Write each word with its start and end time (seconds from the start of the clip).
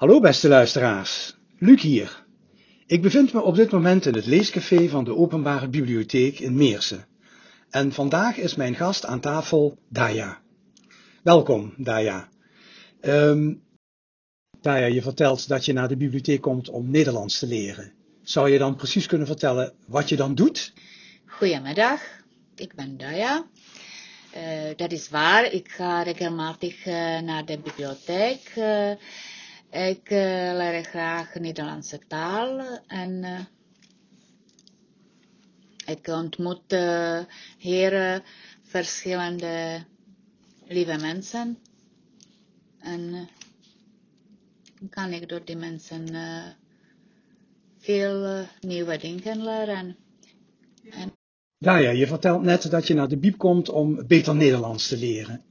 Hallo 0.00 0.20
beste 0.20 0.48
luisteraars, 0.48 1.36
Luc 1.58 1.82
hier. 1.82 2.24
Ik 2.86 3.02
bevind 3.02 3.32
me 3.32 3.42
op 3.42 3.54
dit 3.54 3.70
moment 3.70 4.06
in 4.06 4.14
het 4.14 4.26
leescafé 4.26 4.88
van 4.88 5.04
de 5.04 5.16
Openbare 5.16 5.68
Bibliotheek 5.68 6.38
in 6.38 6.54
Meersen. 6.54 7.06
En 7.70 7.92
vandaag 7.92 8.36
is 8.36 8.54
mijn 8.54 8.74
gast 8.74 9.04
aan 9.04 9.20
tafel 9.20 9.78
Daya. 9.88 10.40
Welkom, 11.22 11.74
Daya. 11.76 12.28
Um, 13.00 13.62
Daya, 14.60 14.86
je 14.86 15.02
vertelt 15.02 15.48
dat 15.48 15.64
je 15.64 15.72
naar 15.72 15.88
de 15.88 15.96
bibliotheek 15.96 16.40
komt 16.40 16.68
om 16.68 16.90
Nederlands 16.90 17.38
te 17.38 17.46
leren. 17.46 17.92
Zou 18.22 18.50
je 18.50 18.58
dan 18.58 18.76
precies 18.76 19.06
kunnen 19.06 19.26
vertellen 19.26 19.72
wat 19.86 20.08
je 20.08 20.16
dan 20.16 20.34
doet? 20.34 20.72
Goedemiddag, 21.26 22.00
ik 22.54 22.74
ben 22.74 22.96
Daya. 22.96 23.46
Uh, 24.36 24.76
dat 24.76 24.92
is 24.92 25.08
waar, 25.08 25.52
ik 25.52 25.68
ga 25.68 26.02
regelmatig 26.02 26.86
uh, 26.86 27.20
naar 27.20 27.44
de 27.44 27.58
bibliotheek. 27.58 28.52
Uh, 28.58 28.92
ik 29.70 30.10
leer 30.10 30.84
graag 30.84 31.34
Nederlandse 31.34 31.98
taal 32.08 32.80
en 32.86 33.24
ik 35.86 36.06
ontmoet 36.06 36.76
hier 37.58 38.22
verschillende 38.62 39.84
lieve 40.66 40.96
mensen. 40.96 41.58
En 42.78 43.28
kan 44.90 45.12
ik 45.12 45.28
door 45.28 45.44
die 45.44 45.56
mensen 45.56 46.08
veel 47.78 48.46
nieuwe 48.60 48.98
dingen 48.98 49.44
leren. 49.44 49.96
En 50.90 51.12
ja, 51.58 51.76
ja, 51.76 51.90
je 51.90 52.06
vertelt 52.06 52.42
net 52.42 52.70
dat 52.70 52.86
je 52.86 52.94
naar 52.94 53.08
de 53.08 53.18
Biep 53.18 53.38
komt 53.38 53.68
om 53.68 54.06
beter 54.06 54.34
Nederlands 54.34 54.88
te 54.88 54.96
leren. 54.96 55.42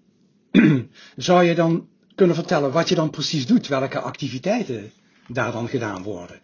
Zou 1.15 1.43
je 1.43 1.55
dan 1.55 1.89
kunnen 2.19 2.35
vertellen 2.35 2.71
wat 2.71 2.89
je 2.89 2.95
dan 2.95 3.09
precies 3.09 3.45
doet, 3.45 3.67
welke 3.67 3.99
activiteiten 3.99 4.91
daar 5.27 5.51
dan 5.51 5.67
gedaan 5.67 6.03
worden? 6.03 6.41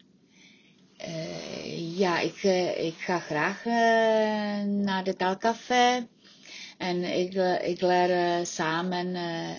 Uh, 1.02 1.98
ja, 1.98 2.20
ik, 2.20 2.44
uh, 2.44 2.86
ik 2.86 2.94
ga 2.98 3.20
graag 3.20 3.66
uh, 3.66 3.74
naar 4.84 5.04
de 5.04 5.16
taalcafé. 5.16 6.08
En 6.78 7.04
ik, 7.04 7.34
ik 7.64 7.82
leer 7.82 8.46
samen, 8.46 9.16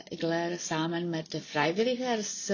ik 0.08 0.22
leer 0.22 0.58
samen 0.58 1.08
met 1.10 1.30
de 1.30 1.40
vrijwilligers 1.40 2.50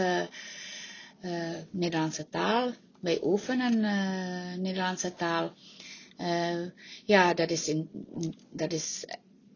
Nederlandse 1.71 2.29
taal. 2.29 2.71
Wij 3.01 3.21
oefenen 3.23 3.81
Nederlandse 4.63 5.15
taal. 5.15 5.53
Ja, 7.05 7.35
dat 7.35 7.51
is, 7.51 7.69
in, 7.69 7.89
dat 8.53 8.73
is 8.73 9.05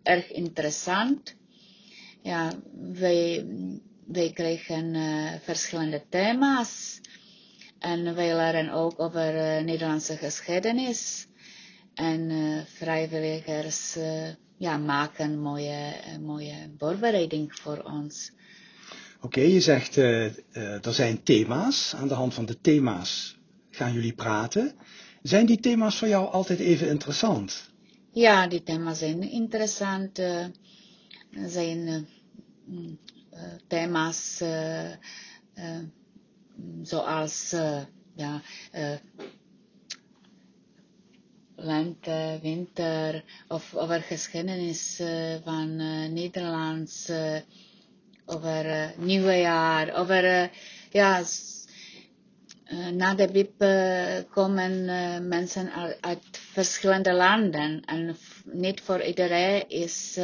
erg 0.02 0.30
interessant. 0.30 1.34
Ja, 2.22 2.52
wij, 2.92 3.44
wij 4.06 4.30
krijgen 4.32 4.94
uh, 4.94 5.32
verschillende 5.42 6.02
thema's. 6.08 7.00
En 7.78 8.14
wij 8.14 8.36
leren 8.36 8.70
ook 8.72 9.00
over 9.00 9.34
uh, 9.34 9.64
Nederlandse 9.64 10.16
geschiedenis. 10.16 11.26
En 11.94 12.30
vrijwilligers 12.66 13.96
ja, 14.58 14.76
maken 14.76 15.38
mooie, 15.38 15.94
mooie 16.20 16.70
voorbereiding 16.78 17.54
voor 17.54 17.78
ons. 17.78 18.32
Oké, 19.16 19.26
okay, 19.26 19.52
je 19.52 19.60
zegt 19.60 19.96
er 19.96 20.94
zijn 20.94 21.22
thema's. 21.22 21.94
Aan 21.94 22.08
de 22.08 22.14
hand 22.14 22.34
van 22.34 22.46
de 22.46 22.60
thema's 22.60 23.38
gaan 23.70 23.92
jullie 23.92 24.14
praten. 24.14 24.74
Zijn 25.22 25.46
die 25.46 25.60
thema's 25.60 25.98
voor 25.98 26.08
jou 26.08 26.30
altijd 26.30 26.58
even 26.58 26.88
interessant? 26.88 27.70
Ja, 28.12 28.46
die 28.48 28.62
thema's 28.62 28.98
zijn 28.98 29.30
interessant. 29.30 30.22
Zijn 31.46 32.06
uh, 32.68 32.86
thema's 33.68 34.42
zoals 36.82 37.50
ja, 38.16 38.40
lente, 41.56 42.38
winter 42.42 43.24
of 43.48 43.74
over 43.74 44.02
geschiedenis 44.02 45.00
van 45.44 45.76
Nederlands, 46.12 47.10
over 48.26 48.92
nieuwjaar, 48.96 49.94
over 49.94 50.50
ja, 50.90 51.22
na 52.92 53.14
de 53.14 53.28
BIP 53.32 53.60
komen 54.30 54.84
mensen 55.28 55.72
uit 56.00 56.22
verschillende 56.30 57.12
landen 57.12 57.80
en 57.84 58.16
niet 58.44 58.80
voor 58.80 59.02
iedereen 59.02 59.68
is 59.68 60.18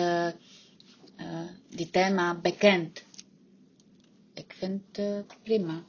die 1.68 1.90
thema 1.90 2.34
bekend. 2.34 3.04
Ik 4.34 4.54
vind 4.58 4.82
het 4.92 5.36
prima. 5.42 5.82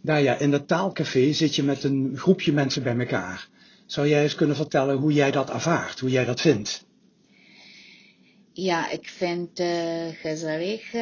Nou 0.00 0.22
ja, 0.22 0.38
in 0.38 0.50
dat 0.50 0.68
taalcafé 0.68 1.32
zit 1.32 1.54
je 1.54 1.62
met 1.62 1.84
een 1.84 2.16
groepje 2.16 2.52
mensen 2.52 2.82
bij 2.82 2.98
elkaar. 2.98 3.48
Zou 3.86 4.08
jij 4.08 4.22
eens 4.22 4.34
kunnen 4.34 4.56
vertellen 4.56 4.96
hoe 4.96 5.12
jij 5.12 5.30
dat 5.30 5.50
ervaart, 5.50 6.00
hoe 6.00 6.10
jij 6.10 6.24
dat 6.24 6.40
vindt? 6.40 6.84
Ja, 8.52 8.90
ik 8.90 9.08
vind 9.08 9.58
het 9.58 10.16
gezellig, 10.16 10.92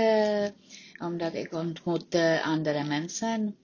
omdat 0.98 1.34
ik 1.34 1.52
ontmoet 1.52 2.14
andere 2.44 2.84
mensen. 2.84 3.56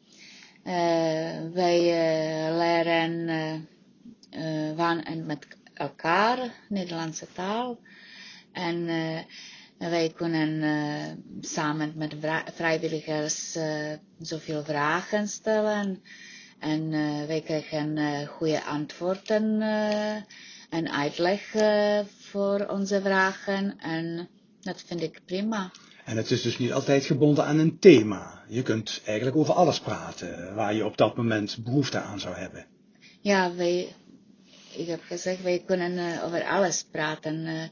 Wij 1.52 1.80
leren 2.56 3.28
van 4.76 5.02
en 5.02 5.26
met 5.26 5.46
elkaar 5.74 6.54
Nederlandse 6.68 7.26
taal. 7.32 7.78
En 8.52 8.86
wij 9.78 10.12
kunnen 10.14 10.62
samen 11.40 11.92
met 11.96 12.14
vrijwilligers 12.54 13.56
zoveel 14.20 14.64
vragen 14.64 15.28
stellen. 15.28 16.02
En 16.58 16.90
wij 17.26 17.40
krijgen 17.44 18.26
goede 18.26 18.64
antwoorden 18.64 19.62
en 20.70 20.90
uitleg 20.90 21.54
voor 22.18 22.66
onze 22.66 23.00
vragen. 23.00 23.78
En 23.78 24.28
dat 24.60 24.82
vind 24.86 25.02
ik 25.02 25.20
prima. 25.26 25.70
En 26.08 26.16
het 26.16 26.30
is 26.30 26.42
dus 26.42 26.58
niet 26.58 26.72
altijd 26.72 27.04
gebonden 27.04 27.44
aan 27.44 27.58
een 27.58 27.78
thema. 27.78 28.42
Je 28.48 28.62
kunt 28.62 29.00
eigenlijk 29.04 29.36
over 29.36 29.54
alles 29.54 29.80
praten 29.80 30.54
waar 30.54 30.74
je 30.74 30.84
op 30.84 30.96
dat 30.96 31.16
moment 31.16 31.58
behoefte 31.64 31.98
aan 31.98 32.20
zou 32.20 32.36
hebben. 32.36 32.66
Ja, 33.20 33.54
wij, 33.54 33.94
ik 34.76 34.86
heb 34.86 35.00
gezegd, 35.02 35.42
wij 35.42 35.62
kunnen 35.66 36.22
over 36.22 36.44
alles 36.44 36.84
praten. 36.90 37.70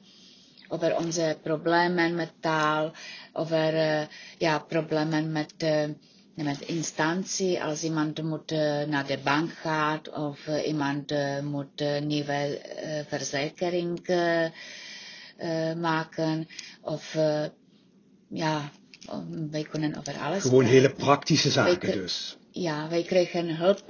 Over 0.68 0.96
onze 0.96 1.36
problemen 1.42 2.14
met 2.14 2.32
taal, 2.40 2.92
over 3.32 3.74
uh, 3.74 4.02
ja, 4.38 4.58
problemen 4.58 5.32
met, 5.32 5.54
met 6.34 6.60
instantie, 6.60 7.62
als 7.62 7.82
iemand 7.82 8.22
moet 8.22 8.50
naar 8.86 9.06
de 9.06 9.18
bank 9.24 9.52
gaat 9.52 10.08
of 10.10 10.46
iemand 10.64 11.12
moet 11.42 11.84
nieuwe 12.02 12.60
verzekering 13.08 14.06
maken 15.80 16.48
of 16.80 17.16
ja, 18.28 18.70
wij 19.50 19.62
kunnen 19.62 19.98
over 19.98 20.18
alles. 20.18 20.42
Gewoon 20.42 20.64
hele 20.64 20.92
praktische 20.92 21.50
zaken 21.50 21.92
dus. 21.92 22.36
Ja, 22.50 22.88
wij 22.88 23.02
krijgen 23.02 23.56
hulp 23.56 23.84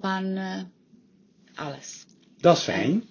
van 0.00 0.38
alles. 1.54 2.04
Dat 2.38 2.56
is 2.56 2.62
fijn. 2.62 3.04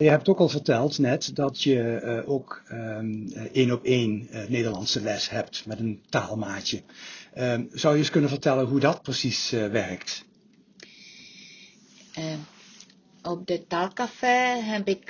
Je 0.00 0.08
hebt 0.08 0.28
ook 0.28 0.38
al 0.38 0.48
verteld 0.48 0.98
net 0.98 1.36
dat 1.36 1.62
je 1.62 2.00
uh, 2.04 2.28
ook 2.30 2.62
um, 2.72 3.32
één 3.52 3.72
op 3.72 3.84
één 3.84 4.28
Nederlandse 4.48 5.00
les 5.00 5.30
hebt 5.30 5.66
met 5.66 5.78
een 5.78 6.02
taalmaatje. 6.08 6.82
Um, 7.38 7.68
zou 7.72 7.94
je 7.94 8.00
eens 8.00 8.10
kunnen 8.10 8.30
vertellen 8.30 8.66
hoe 8.66 8.80
dat 8.80 9.02
precies 9.02 9.50
werkt? 9.50 10.24
op 13.22 13.46
de 13.46 13.66
taalcafé 13.66 14.60
heb 14.62 14.88
ik 14.88 15.08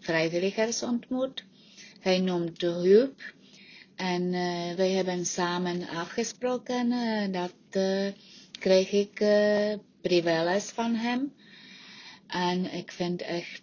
vrijwilligers 0.00 0.82
ontmoet 0.82 1.44
hij 2.00 2.20
noemt 2.20 2.60
hulp. 2.60 3.20
En 3.96 4.30
wij 4.76 4.90
hebben 4.90 5.26
samen 5.26 5.88
afgesproken 5.88 6.90
dat 7.32 7.54
krijg 8.58 8.92
ik 8.92 9.24
privéles 10.00 10.64
van 10.64 10.94
hem. 10.94 11.32
En 12.28 12.72
ik 12.72 12.92
vind 12.92 13.20
het 13.20 13.30
echt 13.30 13.62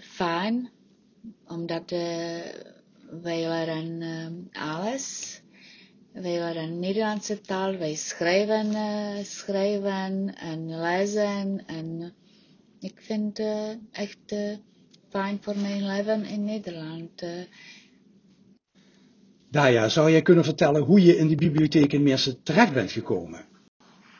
fijn, 0.00 0.70
omdat 1.48 1.90
wij 3.22 3.48
leren 3.48 4.48
alles. 4.52 5.40
Wij 6.12 6.22
leren 6.22 6.78
Nederlandse 6.78 7.40
taal, 7.40 7.76
wij 7.76 7.94
schrijven, 7.94 8.74
schrijven 9.24 10.34
en 10.36 10.80
lezen. 10.80 11.66
En 11.66 12.14
ik 12.80 13.00
vind 13.00 13.38
het 13.38 13.78
echt 13.92 14.34
fijn 15.08 15.38
voor 15.40 15.56
mijn 15.56 15.86
leven 15.86 16.24
in 16.24 16.44
Nederland. 16.44 17.22
Uh. 17.22 17.30
Daya, 19.50 19.88
zou 19.88 20.10
jij 20.10 20.22
kunnen 20.22 20.44
vertellen 20.44 20.82
hoe 20.82 21.02
je 21.02 21.16
in 21.16 21.28
de 21.28 21.34
bibliotheek 21.34 21.92
in 21.92 22.02
Meersen 22.02 22.42
terecht 22.42 22.72
bent 22.72 22.92
gekomen? 22.92 23.44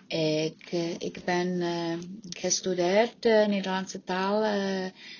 Ik, 0.07 0.73
uh, 0.73 0.91
ik 0.99 1.25
ben 1.25 1.49
uh, 1.49 1.99
gestudeerd 2.29 3.25
uh, 3.25 3.47
Nederlandse 3.47 4.03
taal 4.05 4.41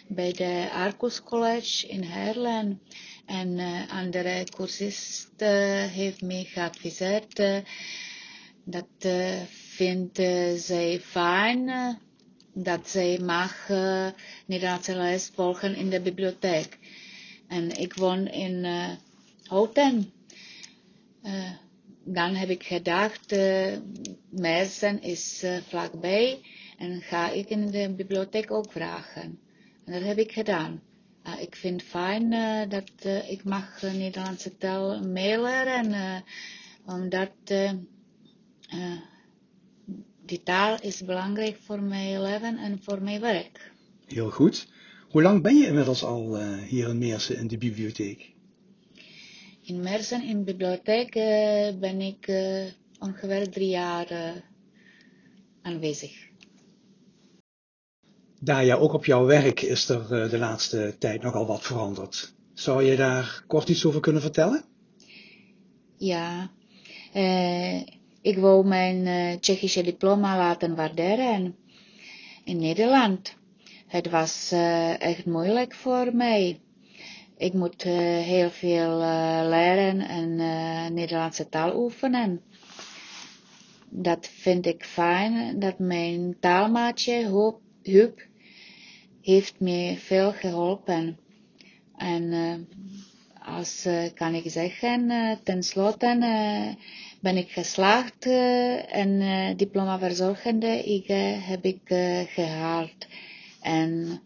bij 0.09 0.33
de 0.33 0.69
Arcus 0.73 1.23
College 1.23 1.87
in 1.87 2.03
Haarlem. 2.03 2.81
En 3.27 3.59
andere 3.89 4.45
cursist 4.57 5.31
heeft 5.91 6.23
mij 6.23 6.45
geadviseerd. 6.45 7.43
dat 8.65 9.13
vindt 9.49 10.17
zij 10.57 11.01
fijn. 11.01 11.71
dat 12.55 12.89
zij 12.89 13.19
mag 13.19 13.69
Nederlandse 14.47 14.95
les 14.97 15.31
volgen 15.35 15.77
in 15.77 15.91
de 15.91 16.01
bibliotheek. 16.01 16.79
En 17.49 17.79
ik 17.79 17.95
woon 17.95 18.27
in 18.27 18.67
Houten. 19.45 20.13
Dan 22.05 22.35
heb 22.35 22.49
ik 22.49 22.63
gedacht, 22.63 23.33
uh, 23.33 23.77
Mersen 24.31 25.03
is 25.03 25.43
uh, 25.45 25.57
vlakbij 25.69 26.41
en 26.79 27.01
ga 27.01 27.31
ik 27.31 27.49
in 27.49 27.71
de 27.71 27.95
bibliotheek 27.97 28.51
ook 28.51 28.73
vragen. 28.73 29.39
En 29.85 29.93
dat 29.93 30.03
heb 30.03 30.19
ik 30.19 30.33
gedaan. 30.33 30.83
Uh, 31.27 31.41
ik 31.41 31.57
vind 31.57 31.81
het 31.81 31.91
fijn 31.91 32.33
uh, 32.33 32.63
dat 32.69 32.91
ik 33.29 33.45
mag 33.45 33.83
Nederlandse 33.83 34.57
taal 34.57 35.01
meeleren, 35.03 35.91
uh, 35.91 36.17
omdat 36.87 37.31
die 40.25 40.43
taal 40.43 40.81
is 40.81 41.05
belangrijk 41.05 41.57
voor 41.61 41.83
mijn 41.83 42.23
leven 42.23 42.59
en 42.59 42.81
voor 42.83 43.03
mijn 43.03 43.21
werk. 43.21 43.73
Heel 44.07 44.31
goed. 44.31 44.69
Hoe 45.09 45.23
lang 45.23 45.43
ben 45.43 45.57
je 45.57 45.67
inmiddels 45.67 46.05
al 46.05 46.39
hier 46.61 46.89
in 46.89 46.99
Meersen 46.99 47.37
in 47.37 47.47
de 47.47 47.59
bibliotheek? 47.59 48.34
In 49.67 49.81
Mersen 49.81 50.23
in 50.23 50.39
de 50.39 50.45
bibliotheek 50.45 51.13
ben 51.81 52.01
ik 52.01 52.29
uh, 52.29 52.65
ongeveer 52.99 53.51
drie 53.51 53.69
jaar 53.69 54.13
uh, 54.13 54.31
aanwezig. 55.63 56.29
Daja, 58.41 58.75
ook 58.77 58.93
op 58.93 59.05
jouw 59.05 59.25
werk 59.25 59.61
is 59.61 59.89
er 59.89 60.01
uh, 60.01 60.31
de 60.31 60.39
laatste 60.39 60.97
tijd 60.99 61.23
nogal 61.23 61.47
wat 61.47 61.63
veranderd. 61.63 62.35
Zou 62.55 62.83
je 62.83 62.97
daar 62.97 63.45
kort 63.47 63.69
iets 63.69 63.85
over 63.85 64.01
kunnen 64.01 64.23
vertellen? 64.23 64.65
Ja, 65.97 66.51
ik 68.21 68.39
wou 68.39 68.67
mijn 68.67 69.41
Tsjechische 69.41 69.83
diploma 69.83 70.37
laten 70.37 70.75
waarderen 70.75 71.57
in 72.45 72.57
Nederland. 72.57 73.35
Het 73.87 74.11
was 74.11 74.53
echt 74.99 75.27
moeilijk 75.27 75.75
voor 75.75 76.15
mij. 76.15 76.61
Ik 77.37 77.53
moet 77.53 77.85
uh, 77.85 77.93
heel 78.19 78.51
veel 78.51 79.01
uh, 79.01 79.41
leren 79.49 80.01
en 80.01 80.29
uh, 80.39 80.87
Nederlandse 80.89 81.49
taal 81.49 81.77
oefenen. 81.77 82.41
Dat 83.89 84.29
vind 84.29 84.67
ik 84.67 84.85
fijn, 84.85 85.59
dat 85.59 85.79
mijn 85.79 86.37
taalmaatje 86.41 87.53
Huub 87.83 88.27
heeft 89.23 89.61
me 89.61 89.95
veel 89.99 90.33
geholpen. 90.33 91.19
En 91.97 92.33
als 93.45 93.89
kan 94.15 94.35
ik 94.35 94.51
zeggen, 94.51 95.09
tenslotte 95.43 96.07
ben 97.21 97.37
ik 97.37 97.51
geslaagd 97.51 98.27
en 98.91 99.23
diploma 99.57 99.99
verzorgende 99.99 100.85
uh, 100.85 101.49
heb 101.49 101.65
ik 101.65 101.81
gehaald. 102.35 103.07
En 103.61 104.21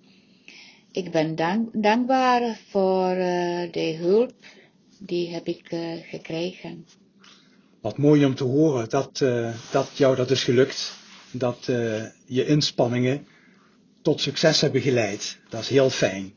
ik 0.92 1.10
ben 1.10 1.34
dank, 1.34 1.68
dankbaar 1.72 2.60
voor 2.68 3.10
uh, 3.10 3.72
de 3.72 3.96
hulp 4.00 4.32
die 4.98 5.28
heb 5.32 5.46
ik 5.46 5.72
uh, 5.72 5.80
gekregen. 6.02 6.86
Wat 7.80 7.98
mooi 7.98 8.24
om 8.24 8.34
te 8.34 8.44
horen 8.44 8.88
dat, 8.88 9.20
uh, 9.20 9.54
dat 9.70 9.90
jou 9.96 10.16
dat 10.16 10.30
is 10.30 10.44
gelukt. 10.44 10.96
Dat 11.30 11.64
je 12.26 12.46
inspanningen 12.46 13.26
tot 14.02 14.20
succes 14.20 14.60
hebben 14.60 14.80
geleid. 14.80 15.38
Dat 15.48 15.60
is 15.60 15.68
heel 15.68 15.90
fijn. 15.90 16.32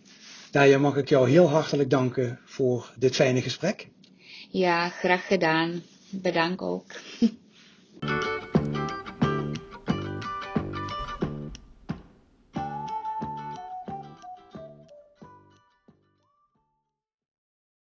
Daarom 0.51 0.81
mag 0.81 0.95
ik 0.95 1.09
jou 1.09 1.30
heel 1.30 1.50
hartelijk 1.50 1.89
danken 1.89 2.39
voor 2.45 2.94
dit 2.98 3.15
fijne 3.15 3.42
gesprek. 3.42 3.88
Ja, 4.50 4.89
graag 4.89 5.27
gedaan. 5.27 5.81
Bedankt 6.09 6.62
ook. 6.62 6.86